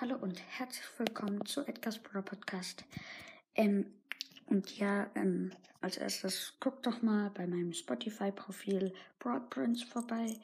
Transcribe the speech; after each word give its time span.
und 0.00 0.42
herzlich 0.58 0.84
willkommen 0.98 1.46
zu 1.46 1.66
Edgar's 1.66 1.98
Brother 1.98 2.22
Podcast. 2.22 2.84
Ähm, 3.54 3.86
und 4.46 4.76
ja, 4.76 5.10
ähm, 5.14 5.52
als 5.80 5.96
erstes 5.96 6.54
guckt 6.60 6.86
doch 6.86 7.00
mal 7.00 7.30
bei 7.30 7.46
meinem 7.46 7.72
Spotify-Profil 7.72 8.92
Broad 9.18 9.48
Prince 9.48 9.86
vorbei. 9.86 10.36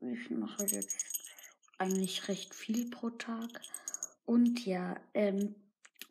Ich 0.00 0.30
mache 0.30 0.64
jetzt 0.64 1.04
eigentlich 1.76 2.26
recht 2.28 2.54
viel 2.54 2.88
pro 2.88 3.10
Tag. 3.10 3.60
Und 4.24 4.64
ja, 4.64 4.96
ähm, 5.12 5.56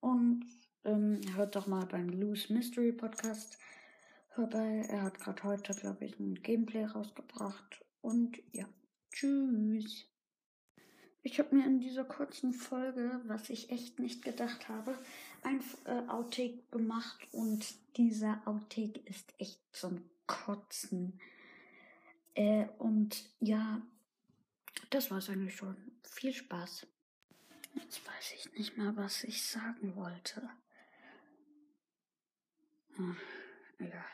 Und 0.00 0.44
ähm, 0.84 1.20
hört 1.34 1.56
doch 1.56 1.66
mal 1.66 1.86
beim 1.86 2.08
Loose 2.08 2.52
Mystery 2.52 2.92
Podcast 2.92 3.58
vorbei. 4.34 4.84
Er 4.88 5.02
hat 5.02 5.18
gerade 5.18 5.42
heute, 5.44 5.74
glaube 5.74 6.04
ich, 6.04 6.18
ein 6.18 6.34
Gameplay 6.34 6.84
rausgebracht. 6.84 7.84
Und 8.00 8.38
ja, 8.52 8.68
tschüss. 9.12 10.06
Ich 11.26 11.40
habe 11.40 11.56
mir 11.56 11.66
in 11.66 11.80
dieser 11.80 12.04
kurzen 12.04 12.52
Folge, 12.52 13.20
was 13.24 13.50
ich 13.50 13.70
echt 13.70 13.98
nicht 13.98 14.22
gedacht 14.22 14.68
habe, 14.68 14.96
ein 15.42 15.60
äh, 15.84 16.08
Outtake 16.08 16.62
gemacht 16.70 17.26
und 17.32 17.66
dieser 17.96 18.40
Outtake 18.44 19.00
ist 19.06 19.34
echt 19.38 19.58
zum 19.72 20.08
Kotzen. 20.28 21.20
Äh, 22.34 22.66
und 22.78 23.28
ja, 23.40 23.82
das 24.90 25.10
war's 25.10 25.28
eigentlich 25.28 25.56
schon. 25.56 25.76
Viel 26.04 26.32
Spaß. 26.32 26.86
Jetzt 27.74 28.06
weiß 28.06 28.32
ich 28.36 28.52
nicht 28.52 28.76
mehr, 28.76 28.96
was 28.96 29.24
ich 29.24 29.44
sagen 29.44 29.96
wollte. 29.96 30.48
Hm, 32.94 33.16
egal. 33.80 34.04